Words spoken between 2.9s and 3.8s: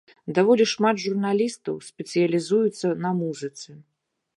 на музыцы.